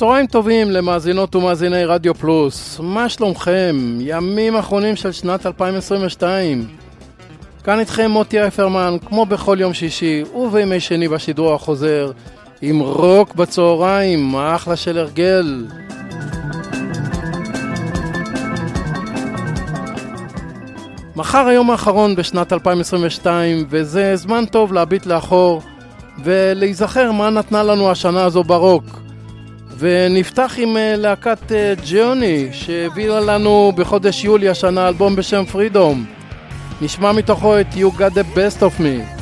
[0.00, 3.98] צהריים טובים למאזינות ומאזיני רדיו פלוס, מה שלומכם?
[4.00, 6.66] ימים אחרונים של שנת 2022.
[7.64, 12.10] כאן איתכם מוטי אפרמן, כמו בכל יום שישי ובימי שני בשידור החוזר,
[12.62, 15.66] עם רוק בצהריים, אחלה של הרגל.
[21.16, 25.62] מחר היום האחרון בשנת 2022, וזה זמן טוב להביט לאחור
[26.24, 28.99] ולהיזכר מה נתנה לנו השנה הזו ברוק.
[29.80, 36.04] ונפתח עם אה, להקת אה, ג'וני שהביאה לנו בחודש יולי השנה אלבום בשם פרידום
[36.80, 39.19] נשמע מתוכו את You Got the Best of Me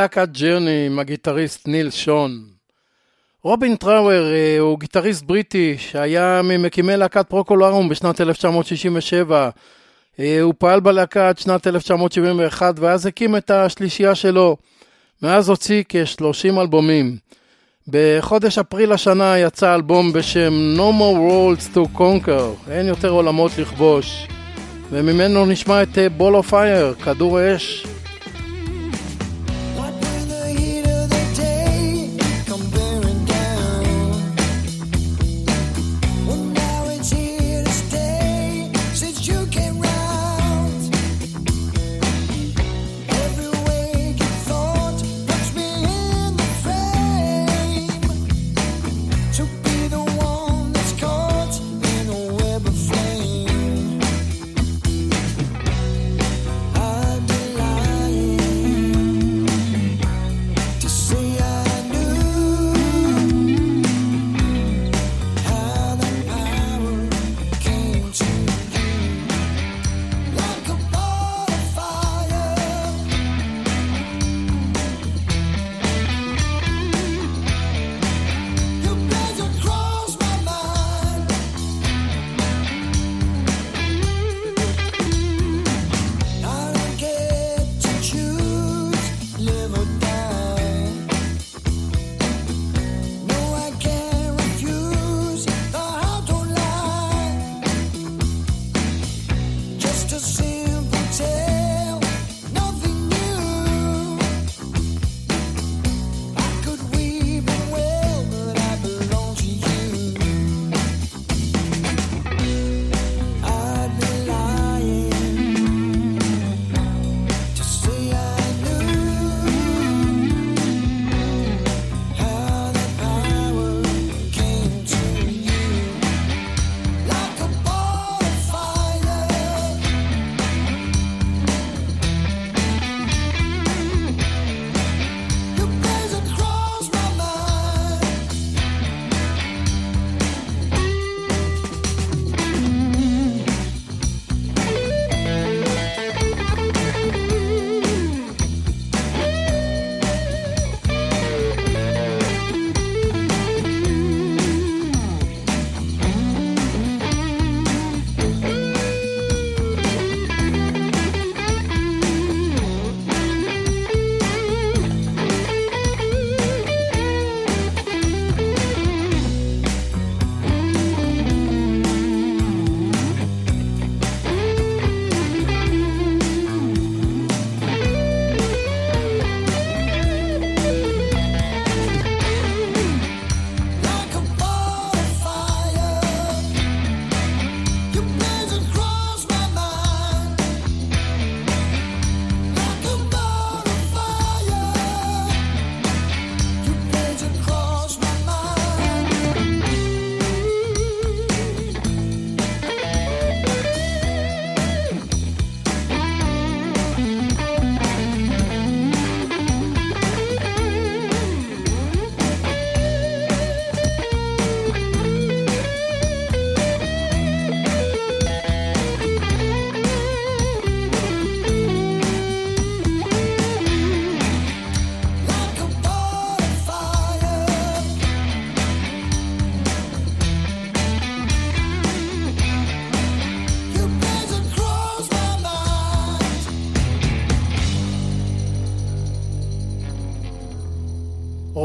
[0.00, 2.42] להקת ג'רני עם הגיטריסט ניל שון.
[3.42, 9.50] רובין טראואר אה, הוא גיטריסט בריטי שהיה ממקימי להקת פרוקול הארום בשנת 1967.
[10.20, 14.56] אה, הוא פעל בלהקה עד שנת 1971 ואז הקים את השלישייה שלו.
[15.22, 17.16] מאז הוציא כ-30 אלבומים.
[17.88, 24.26] בחודש אפריל השנה יצא אלבום בשם No More Worlds to Conquer, אין יותר עולמות לכבוש.
[24.90, 27.86] וממנו נשמע את Ball of Fire, כדור אש.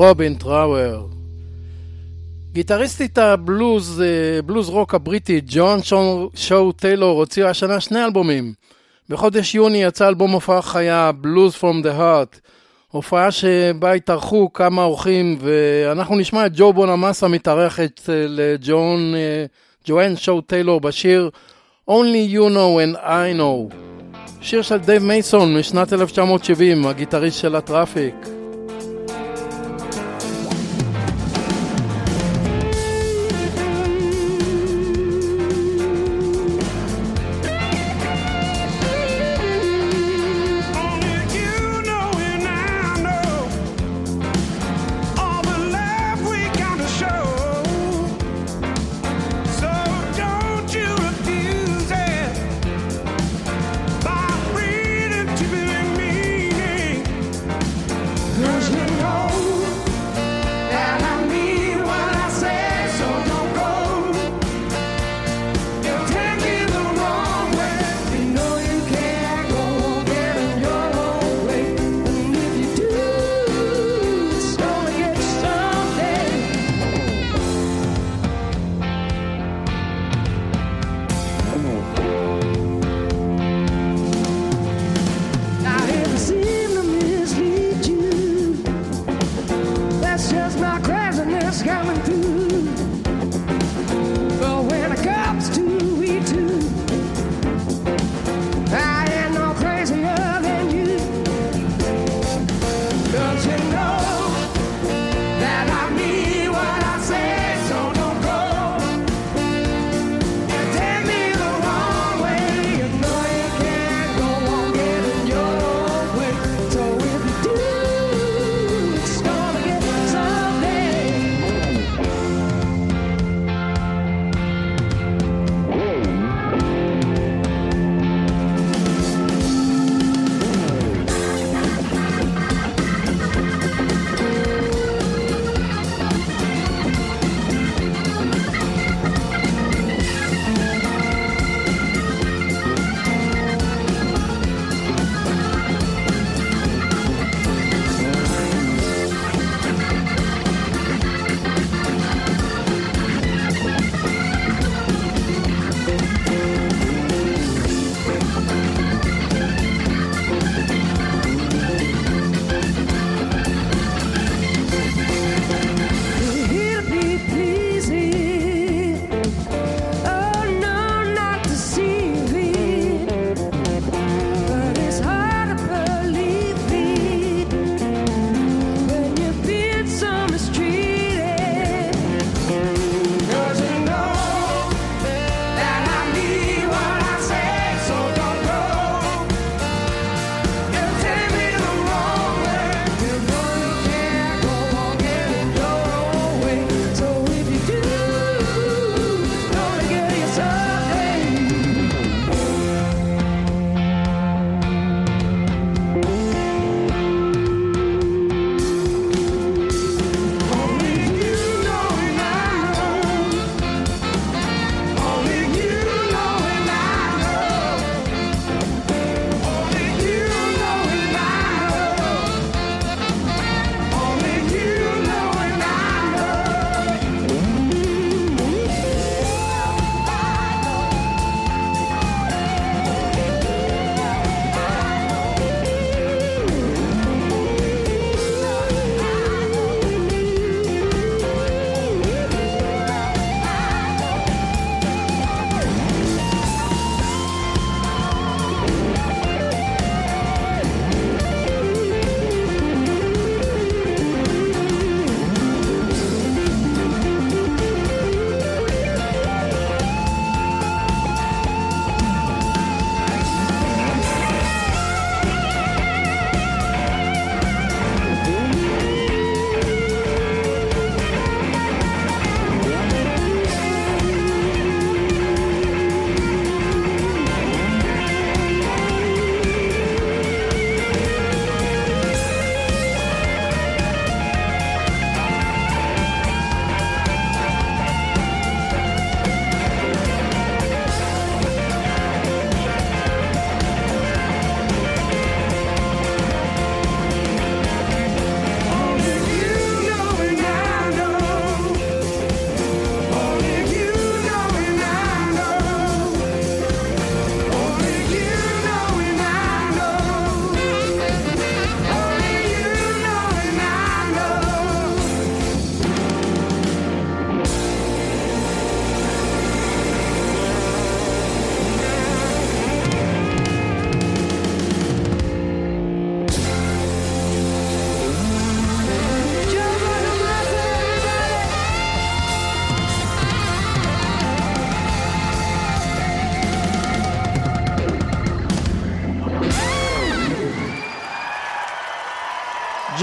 [0.08, 1.06] רובין טראואר.
[2.54, 5.80] גיטריסטית הבלוז, אה, בלוז רוק הבריטי, ג'ואן
[6.36, 8.54] שו טיילור, הוציאה השנה שני אלבומים.
[9.10, 12.40] בחודש יוני יצא אלבום הופעה חיה, Blues from the Heart.
[12.92, 19.46] הופעה שבה התארחו כמה אורחים, ואנחנו נשמע את ג'ו בונמאסה מתארחת לג'ון, אה,
[19.88, 21.30] ג'ואן שו טיילור בשיר
[21.90, 23.76] Only You Know and I Know.
[24.42, 28.45] שיר של דייב מייסון משנת 1970, הגיטריסט של הטראפיק.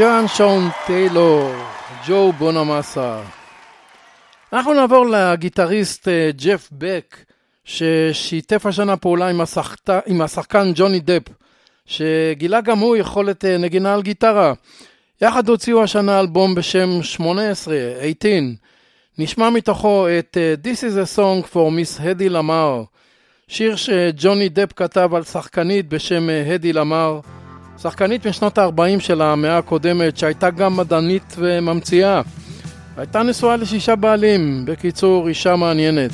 [0.02, 1.50] ג'ואן שון טיילור,
[2.06, 3.22] ג'ו בונמאסה.
[4.52, 7.16] אנחנו נעבור לגיטריסט אה, ג'ף בק,
[7.64, 9.90] ששיתף השנה פעולה עם, השחת...
[10.06, 11.22] עם השחקן ג'וני דפ,
[11.86, 14.52] שגילה גם הוא יכולת אה, נגינה על גיטרה.
[15.20, 18.38] יחד הוציאו השנה אלבום בשם 18, 18.
[19.18, 22.82] נשמע מתוכו את אה, This is a song for Miss הדי למר,
[23.48, 27.20] שיר שג'וני דפ כתב על שחקנית בשם הדי למר.
[27.82, 32.22] שחקנית משנות ה-40 של המאה הקודמת, שהייתה גם מדענית וממציאה.
[32.96, 36.10] הייתה נשואה לשישה בעלים, בקיצור, אישה מעניינת.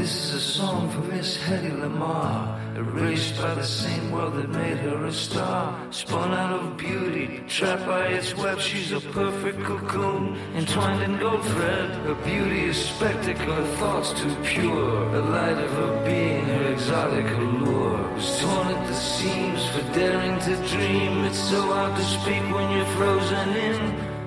[0.00, 4.69] This is a song for Miss Hedy Lamar, erased by the same world that made
[5.10, 5.92] a star.
[5.92, 8.60] Spun out of beauty, trapped by its web.
[8.60, 11.90] She's a perfect cocoon, entwined in gold thread.
[12.06, 15.10] Her beauty is spectacle, her thoughts too pure.
[15.16, 18.02] The light of her being, her exotic allure.
[18.14, 21.12] Was torn at the seams for daring to dream.
[21.28, 23.78] It's so hard to speak when you're frozen in.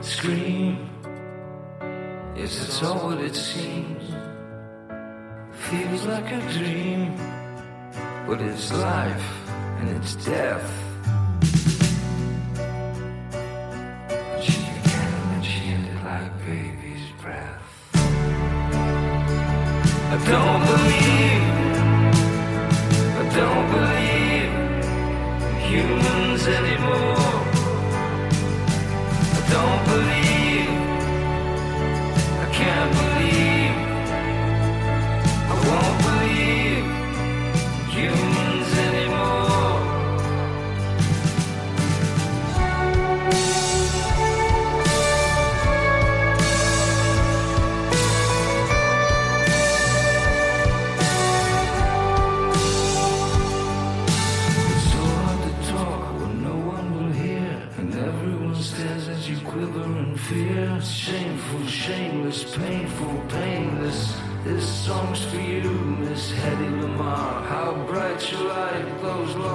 [0.01, 0.89] Scream.
[2.35, 4.03] Yes, it's all what it seems.
[5.69, 7.15] Feels like a dream,
[8.27, 9.42] but it's life
[9.87, 10.69] and it's death.
[14.41, 17.61] She began and she ended like baby's breath.
[20.13, 21.02] I don't believe,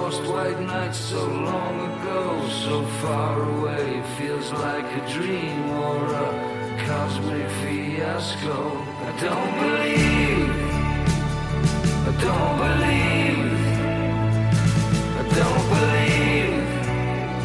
[0.09, 4.01] lost white nights so long ago, so far away.
[4.17, 6.29] Feels like a dream or a
[6.87, 8.57] cosmic fiasco.
[9.07, 10.49] I don't believe,
[12.07, 13.59] I don't believe.
[15.19, 16.59] I don't believe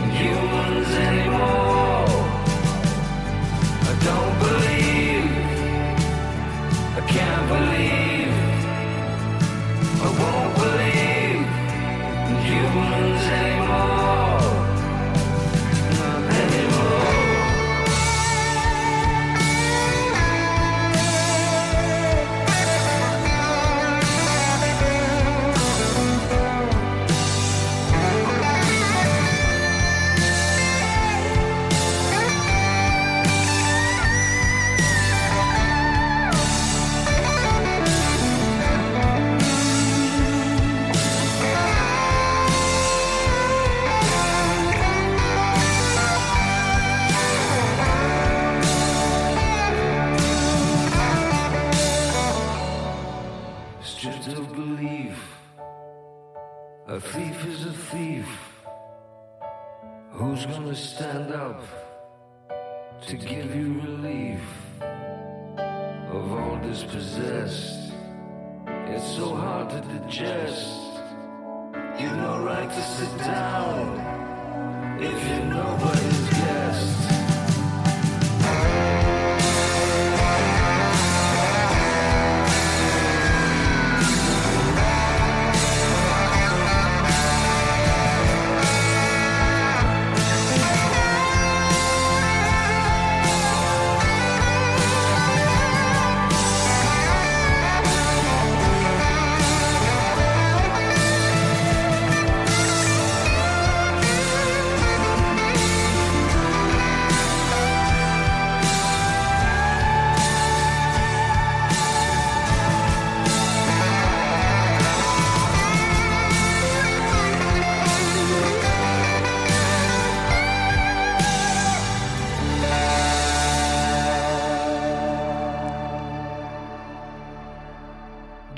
[0.02, 2.06] in humans anymore.
[3.90, 5.30] I don't believe,
[6.96, 8.03] I can't believe,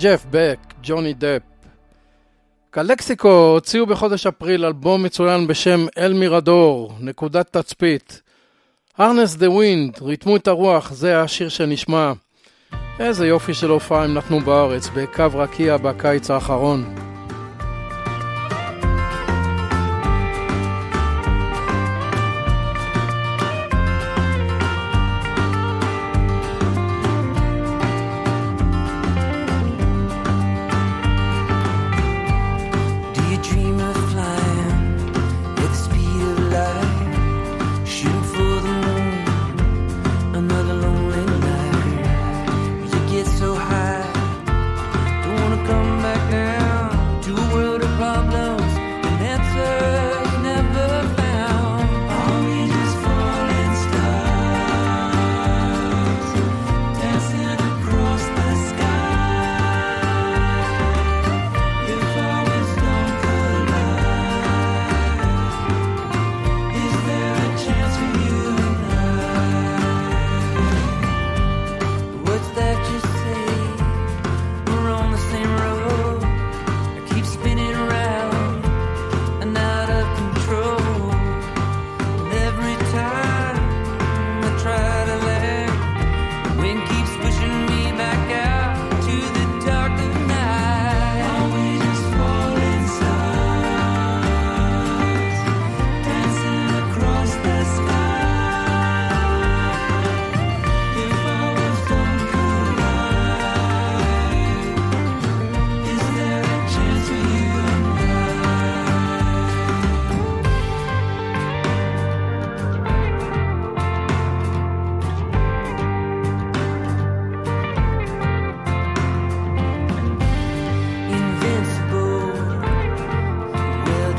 [0.06, 1.42] ג'ף בק, ג'וני דפ.
[2.70, 8.22] קלקסיקו הוציאו בחודש אפריל אלבום מצוין בשם El Mirador, נקודת תצפית.
[8.98, 12.12] Harness the Wind, ריתמו את הרוח, זה השיר שנשמע.
[12.98, 17.05] איזה יופי של הופעה הם נתנו בארץ, בקו רקיע בקיץ האחרון.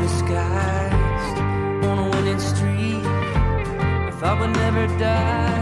[0.07, 1.37] disguised
[1.85, 3.03] on a winning streak.
[4.11, 5.56] If I would never die.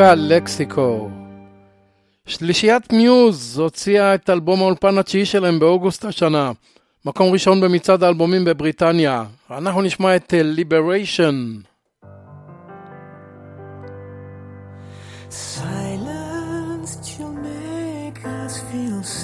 [0.00, 1.08] להקה לקסיקו.
[2.26, 6.52] שלישיית מיוז הוציאה את אלבום האולפן התשיעי שלהם באוגוסט השנה.
[7.04, 9.24] מקום ראשון במצעד האלבומים בבריטניה.
[9.50, 11.56] אנחנו נשמע את ליבריישן.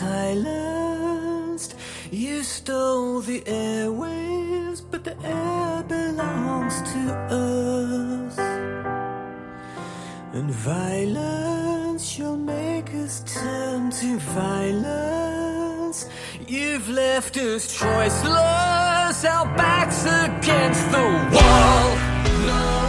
[0.01, 1.73] Silenced.
[2.25, 7.01] You stole the airwaves, but the air belongs to
[7.43, 7.96] us.
[10.37, 16.11] And violence, you'll make us turn to violence.
[16.47, 21.97] You've left us choiceless, our backs against the wall.
[22.45, 22.86] No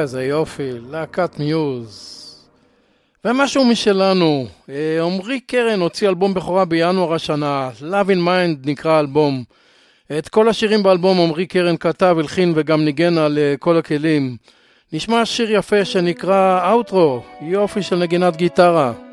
[0.00, 2.12] איזה יופי, להקת מיוז.
[3.24, 9.44] ומשהו משלנו, אה, עמרי קרן הוציא אלבום בכורה בינואר השנה, Love in Mind נקרא האלבום.
[10.18, 14.36] את כל השירים באלבום עמרי קרן כתב, הלחין וגם ניגן על אה, כל הכלים.
[14.92, 19.05] נשמע שיר יפה שנקרא אאוטרו, יופי של נגינת גיטרה.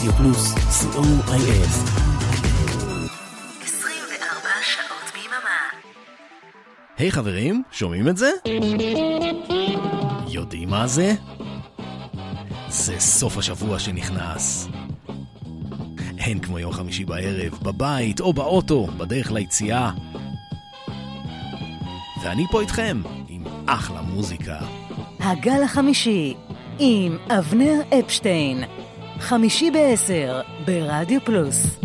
[0.00, 1.30] רדיו פלוס, co.il
[3.62, 5.60] 24 שעות ביממה.
[6.96, 8.30] היי חברים, שומעים את זה?
[10.28, 11.14] יודעים מה זה?
[12.68, 14.68] זה סוף השבוע שנכנס.
[16.18, 19.90] אין כמו יום חמישי בערב, בבית או באוטו, בדרך ליציאה.
[22.22, 24.58] ואני פה איתכם, עם אחלה מוזיקה.
[25.20, 26.34] הגל החמישי,
[26.78, 28.79] עם אבנר אפשטיין.
[29.20, 31.80] חמישי בעשר, ברדיו פלוס.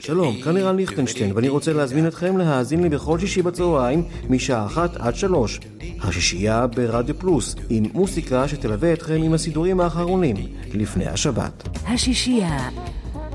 [0.00, 4.96] שלום, כאן ערן ליכטנשטיין, ואני רוצה להזמין אתכם להאזין לי בכל שישי בצהריים, משעה אחת
[4.96, 5.60] עד שלוש.
[6.02, 10.36] השישייה ברדיו פלוס, עם מוסיקה שתלווה אתכם עם הסידורים האחרונים,
[10.74, 11.68] לפני השבת.
[11.86, 12.68] השישייה,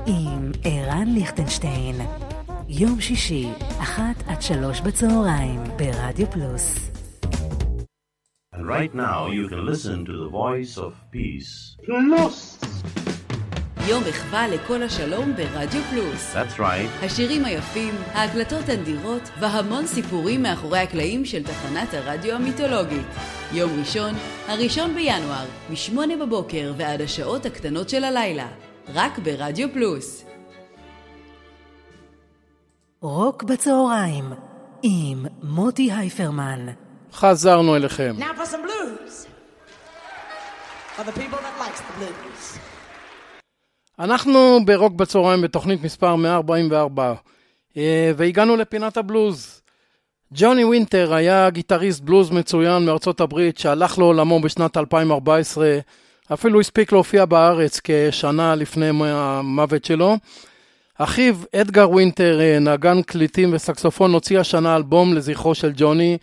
[0.06, 2.25] עם ערן ליכטנשטיין.
[2.68, 3.48] יום שישי,
[3.78, 6.90] אחת עד שלוש בצהריים, ברדיו פלוס.
[8.54, 11.76] And right now you can listen to the voice of peace.
[13.88, 16.34] יום מחווה לכל השלום ברדיו פלוס.
[16.34, 17.04] That's right.
[17.04, 23.06] השירים היפים, ההקלטות הנדירות והמון סיפורים מאחורי הקלעים של תחנת הרדיו המיתולוגית.
[23.52, 24.14] יום ראשון,
[24.46, 28.48] הראשון בינואר, מ-8 בבוקר ועד השעות הקטנות של הלילה.
[28.94, 30.25] רק ברדיו פלוס.
[33.08, 34.32] רוק בצהריים,
[34.82, 36.66] עם מוטי הייפרמן.
[37.12, 38.14] חזרנו אליכם.
[38.18, 39.26] Now for some blues.
[40.96, 42.58] For the people that likes the blues.
[43.98, 47.14] אנחנו ברוק בצהריים בתוכנית מספר 144,
[47.76, 49.62] אה, והגענו לפינת הבלוז.
[50.32, 55.78] ג'וני וינטר היה גיטריסט בלוז מצוין מארצות הברית שהלך לעולמו בשנת 2014,
[56.32, 60.16] אפילו הספיק להופיע בארץ כשנה לפני המוות שלו.
[60.98, 66.18] אחיו אדגר וינטר, אה, נגן קלידים וסקסופון, הוציא השנה אלבום לזכרו של ג'וני,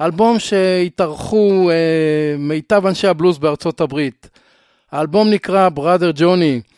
[0.00, 4.30] אלבום שהתארחו אה, מיטב אנשי הבלוז בארצות הברית.
[4.92, 6.74] האלבום נקרא Brother Johnny,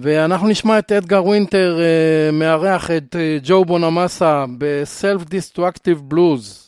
[0.00, 6.63] ואנחנו נשמע את אדגר ווינטר אה, מארח את אה, ג'ו בונמאסה ב-Self Destructive Blues.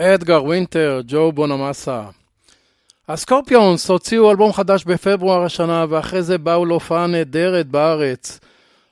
[0.00, 2.02] אדגר וינטר, ג'ו בונמאסה.
[3.08, 8.40] הסקורפיונס הוציאו אלבום חדש בפברואר השנה, ואחרי זה באו להופעה נהדרת בארץ.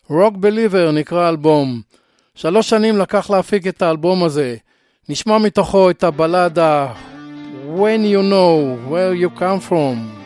[0.08, 1.80] רוק בליבר נקרא האלבום.
[2.34, 4.56] שלוש שנים לקח להפיק את האלבום הזה.
[5.08, 6.92] נשמע מתוכו את הבלדה
[7.76, 10.25] When You Know Where You Come From.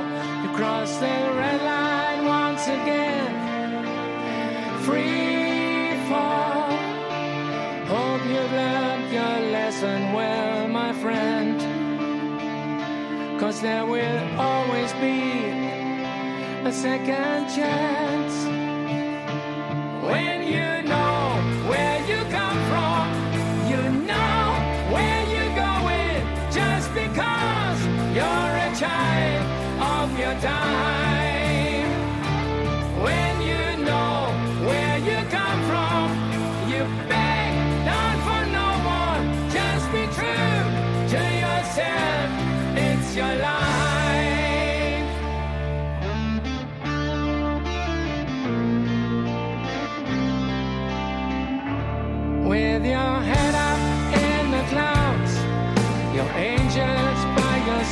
[4.85, 6.71] Free fall.
[7.85, 11.59] Hope you've learned your lesson well, my friend.
[13.39, 15.19] Cause there will always be
[16.67, 18.35] a second chance.
[20.09, 21.00] When you know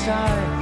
[0.10, 0.59] time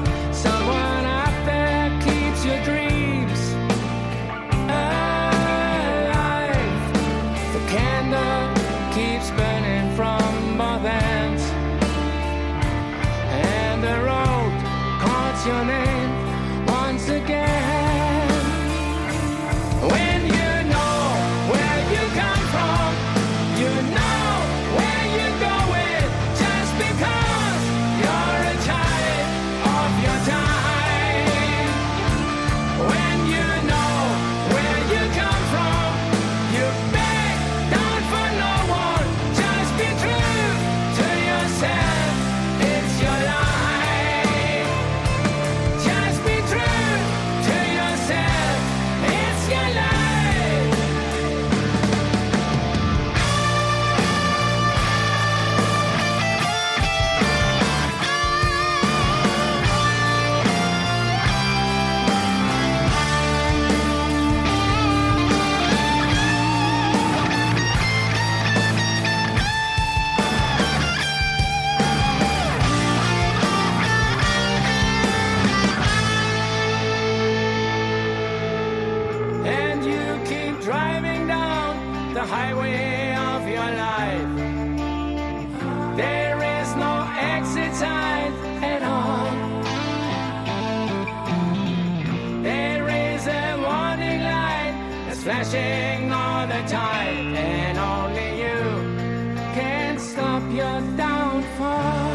[100.37, 102.06] up your downfall.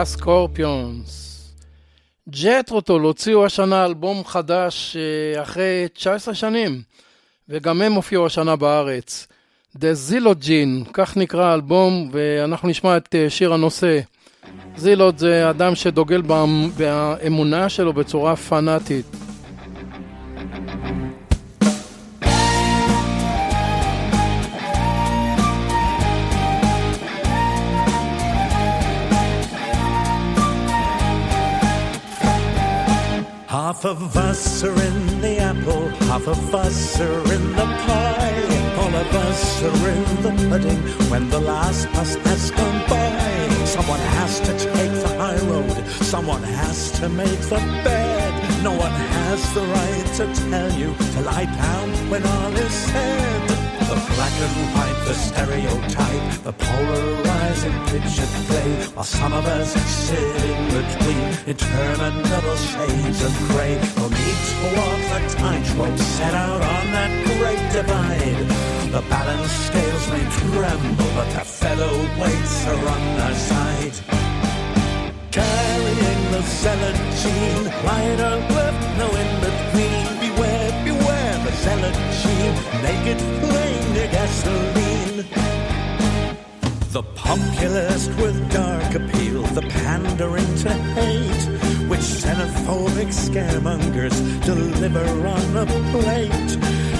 [0.00, 1.26] הסקורפיונס.
[2.30, 6.82] ג'טרוטול הוציאו השנה אלבום חדש אה, אחרי 19 שנים,
[7.48, 9.26] וגם הם הופיעו השנה בארץ.
[9.76, 9.80] The
[10.10, 14.00] Zillogene, כך נקרא האלבום, ואנחנו נשמע את אה, שיר הנושא.
[14.76, 19.06] זילוד זה אדם שדוגל באמ- באמונה שלו בצורה פנאטית.
[33.76, 38.74] Half of us are in the apple, half of us are in the pie.
[38.80, 43.66] All of us are in the pudding when the last bus has gone by.
[43.66, 48.62] Someone has to take the high road, someone has to make the bed.
[48.64, 53.48] No one has the right to tell you to lie down when all is said.
[53.90, 60.18] The black and white, the stereotype, the polarizing picture play, while some of us sit
[60.18, 63.78] in between interminable shades of grey.
[63.96, 68.42] We'll need to walk the tightrope set out on that great divide.
[68.90, 73.96] The balance scales may tremble, but the featherweights are on our side.
[75.30, 80.04] Carrying the zealot gene, right or left, no in between.
[80.24, 84.85] Beware, beware the zealot gene, naked flame near gasoline.
[86.96, 91.44] The populist with dark appeal, the pandering to hate,
[91.90, 94.16] which xenophobic scaremongers
[94.46, 96.48] deliver on a plate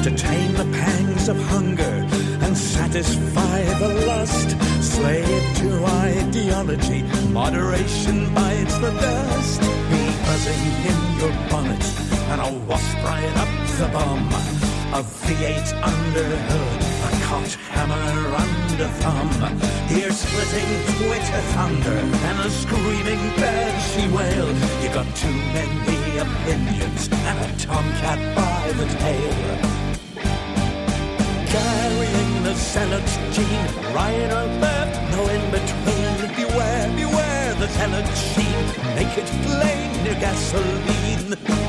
[0.05, 2.07] to tame the pangs of hunger
[2.45, 4.51] and satisfy the lust.
[4.83, 9.63] Slave to ideology, moderation bites the dust.
[9.63, 11.85] Be buzzing in your bonnet
[12.33, 14.29] and a wasp right up the bum.
[14.93, 19.31] A V8 under hood, a cocked hammer under thumb.
[19.97, 21.99] Ear splitting Twitter thunder
[22.29, 24.49] and a screaming banshee wail.
[24.83, 29.37] You got too many opinions and a tomcat by the tail.
[31.55, 35.95] Carrying the zealot gene, right or left, no in between.
[36.37, 41.66] Beware, beware the zealot gene, naked flame near gasoline.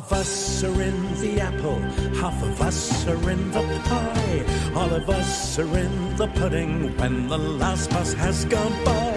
[0.00, 1.78] Of us are in the apple,
[2.22, 4.44] half of us are in the pie.
[4.74, 9.12] All of us are in the pudding when the last bus has gone by.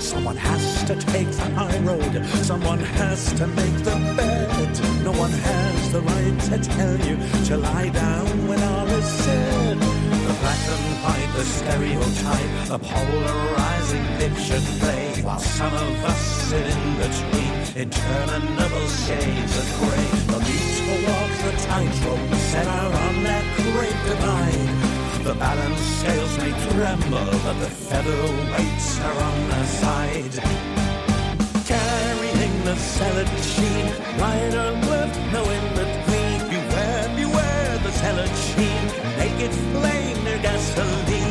[0.00, 2.14] Someone has to take the high road,
[2.50, 5.04] someone has to make the bed.
[5.04, 7.16] No one has the right to tell you
[7.48, 9.78] to lie down when all is said.
[9.78, 16.66] The black and white, the stereotype, the polarizing picture play, while some of us sit
[16.74, 17.43] in between
[17.76, 20.06] interminable shades of gray.
[20.30, 25.24] The need to walk the tightrope set out on that great divide.
[25.24, 28.22] The balance scales may tremble, but the feather
[28.52, 30.34] weights are on our side.
[31.66, 33.86] Carrying the salad sheen,
[34.20, 36.38] right or left, no in between.
[36.54, 38.84] Beware, beware the salad sheen,
[39.18, 41.23] naked flame near gasoline.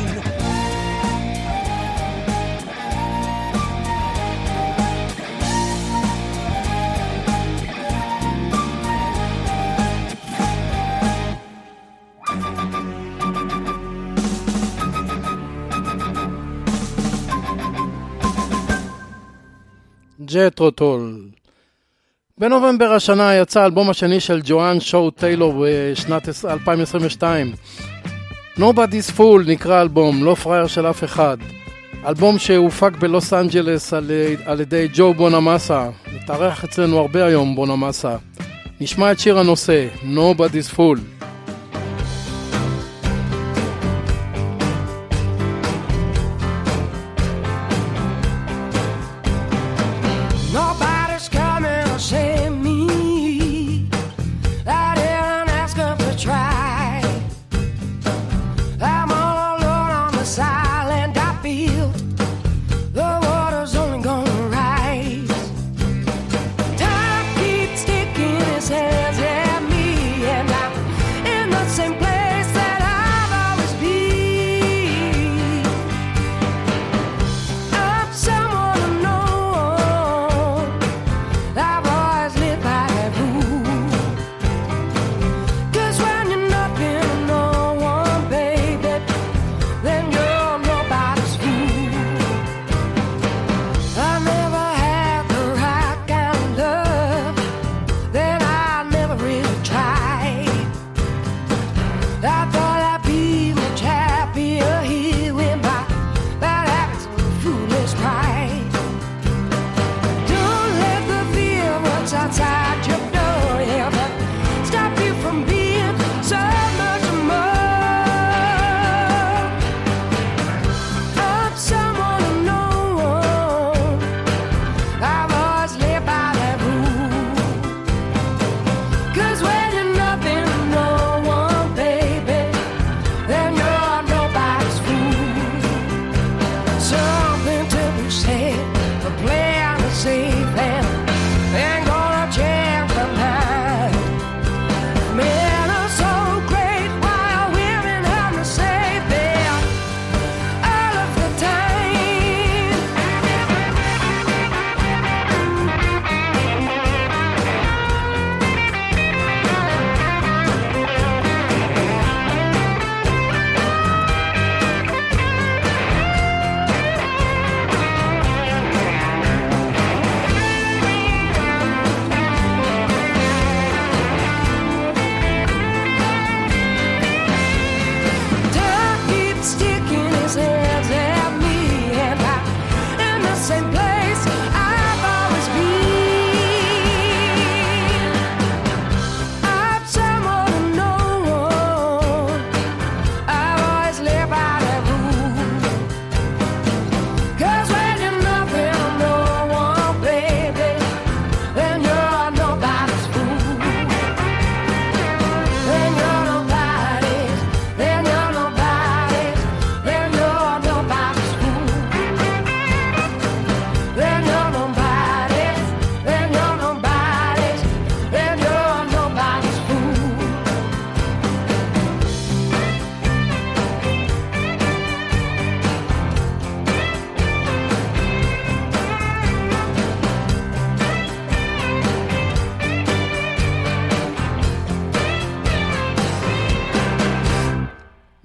[20.26, 21.18] ג'טרו טול.
[22.38, 27.52] בנובמבר השנה יצא האלבום השני של ג'ואן שואו טיילור בשנת 2022.
[28.58, 31.36] Nobody's Fool נקרא אלבום, לא פראייר של אף אחד.
[32.06, 34.10] אלבום שהופק בלוס אנג'לס על,
[34.44, 35.90] על ידי ג'ו בונמאסה.
[36.14, 38.16] מתארח אצלנו הרבה היום בונמאסה.
[38.80, 40.98] נשמע את שיר הנושא, Nobody's Fool.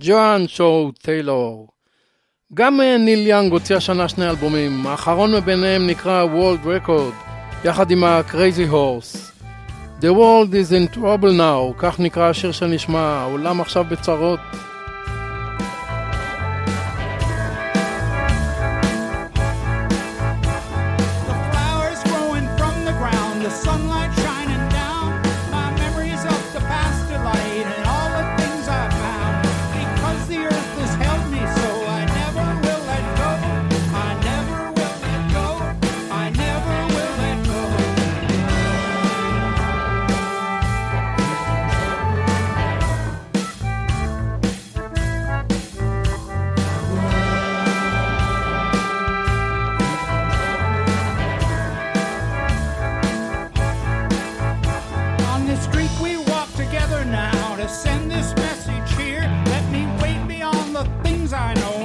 [0.10, 1.68] ג'ואן שואו טיילור.
[2.54, 7.14] גם אה, ניל יאנג הוציא השנה שני אלבומים, האחרון מביניהם נקרא World Record,
[7.66, 9.18] יחד עם ה-Crazy Horse.
[10.02, 14.40] The World is in Trouble Now, כך נקרא השיר שנשמע, העולם עכשיו בצרות.
[61.32, 61.79] I know.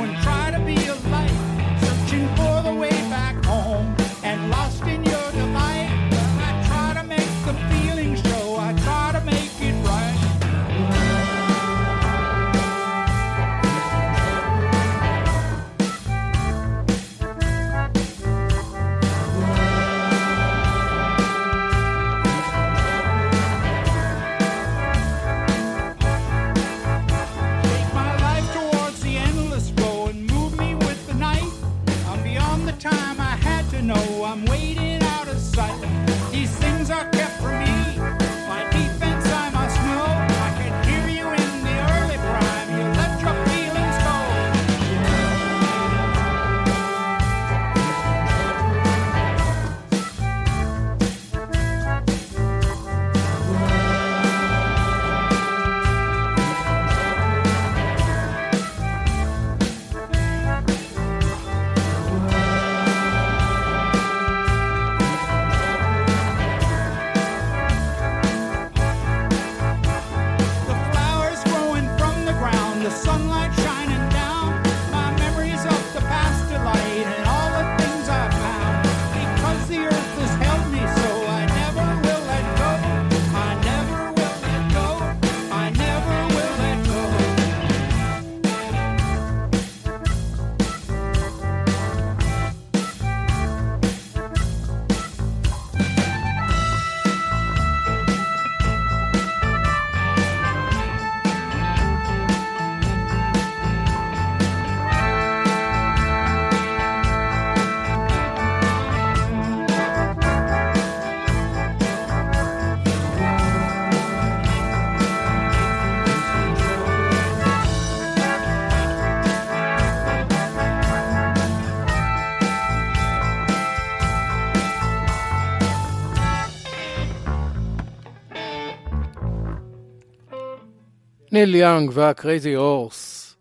[131.35, 133.35] ניל יאנג והקרייזי הורס.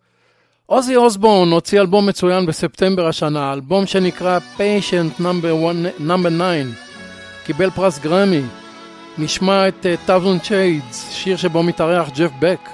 [0.66, 6.70] אוזי אוסבורן הוציא אלבום מצוין בספטמבר השנה, אלבום שנקרא Patient Number 9,
[7.46, 8.42] קיבל פרס גרמי.
[9.18, 12.70] נשמע את אה, Thousand Shades, שיר שבו מתארח ג'ף בק.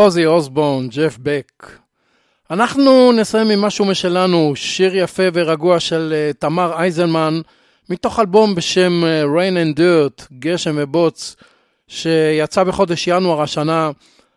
[0.00, 1.72] עוזי אוסבורן, ג'ף בק.
[2.50, 7.40] אנחנו נסיים עם משהו משלנו, שיר יפה ורגוע של אה, תמר אייזנמן,
[7.90, 11.36] מתוך אלבום בשם אה, Rain and Dirt, גשם ובוץ,
[11.88, 13.90] שיצא בחודש ינואר השנה,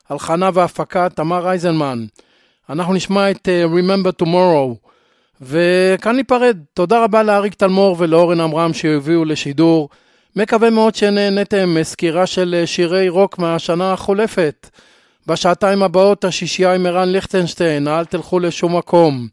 [0.10, 2.06] הלחנה והפקה תמר אייזנמן.
[2.70, 4.88] אנחנו נשמע את אה, Remember Tomorrow,
[5.42, 6.58] וכאן ניפרד.
[6.74, 9.90] תודה רבה לאריק תלמור ולאורן עמרם שהביאו לשידור.
[10.36, 14.70] מקווה מאוד שנהנתם מסקירה של שירי רוק מהשנה החולפת.
[15.28, 19.28] בשעתיים הבאות השישייה עם ערן ליכטנשטיין, אל תלכו לשום מקום.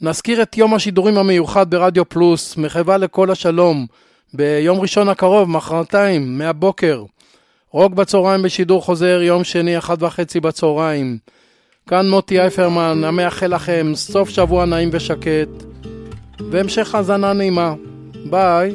[0.00, 3.86] נזכיר את יום השידורים המיוחד ברדיו פלוס, מחווה לכל השלום,
[4.34, 7.04] ביום ראשון הקרוב, מחרתיים, מהבוקר.
[7.70, 11.18] רוק בצהריים בשידור חוזר, יום שני, אחת וחצי בצהריים.
[11.88, 15.64] כאן מוטי אייפרמן, המאחל לכם סוף שבוע נעים ושקט,
[16.50, 17.74] והמשך האזנה נעימה.
[18.30, 18.74] ביי.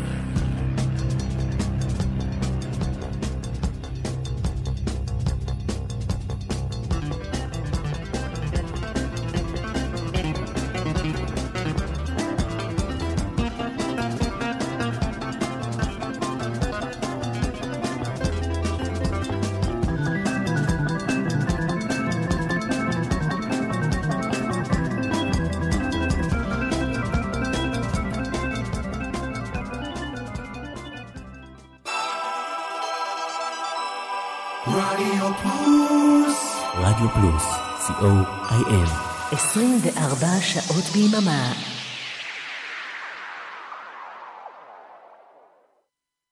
[40.91, 41.60] רדיו פלוס,